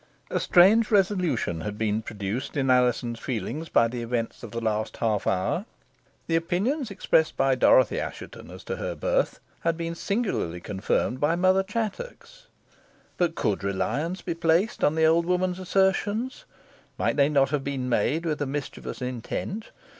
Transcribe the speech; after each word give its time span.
A 0.31 0.39
strange 0.39 0.89
revolution 0.89 1.61
had 1.61 1.77
been 1.77 2.01
produced 2.01 2.57
in 2.57 2.71
Alizon's 2.71 3.19
feelings 3.19 3.69
by 3.69 3.87
the 3.87 4.01
events 4.01 4.41
of 4.41 4.49
the 4.49 4.59
last 4.59 4.97
half 4.97 5.27
hour. 5.27 5.67
The 6.25 6.35
opinions 6.35 6.89
expressed 6.89 7.37
by 7.37 7.53
Dorothy 7.53 7.99
Assheton, 7.99 8.49
as 8.49 8.63
to 8.63 8.77
her 8.77 8.95
birth, 8.95 9.39
had 9.59 9.77
been 9.77 9.93
singularly 9.93 10.59
confirmed 10.59 11.19
by 11.19 11.35
Mother 11.35 11.61
Chattox; 11.61 12.47
but 13.17 13.35
could 13.35 13.63
reliance 13.63 14.23
be 14.23 14.33
placed 14.33 14.83
on 14.83 14.95
the 14.95 15.05
old 15.05 15.27
woman's 15.27 15.59
assertions? 15.59 16.45
Might 16.97 17.15
they 17.15 17.29
not 17.29 17.51
have 17.51 17.63
been 17.63 17.87
made 17.87 18.25
with 18.25 18.41
mischievous 18.41 19.03
intent? 19.03 19.69